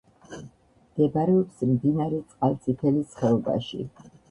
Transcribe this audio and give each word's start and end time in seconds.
მდებარეობს 0.29 1.61
მდინარე 1.73 2.23
წყალწითელის 2.33 3.15
ხეობაში. 3.23 3.87